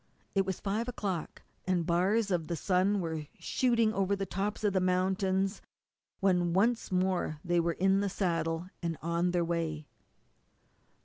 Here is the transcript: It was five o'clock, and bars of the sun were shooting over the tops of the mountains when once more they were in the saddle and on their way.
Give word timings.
It 0.33 0.47
was 0.47 0.59
five 0.59 0.87
o'clock, 0.87 1.43
and 1.67 1.85
bars 1.85 2.31
of 2.31 2.47
the 2.47 2.55
sun 2.55 3.01
were 3.01 3.27
shooting 3.37 3.93
over 3.93 4.15
the 4.15 4.25
tops 4.25 4.63
of 4.63 4.73
the 4.73 4.79
mountains 4.81 5.61
when 6.21 6.53
once 6.53 6.91
more 6.91 7.37
they 7.45 7.59
were 7.59 7.73
in 7.73 7.99
the 7.99 8.09
saddle 8.09 8.67
and 8.81 8.97
on 9.03 9.29
their 9.29 9.45
way. 9.45 9.85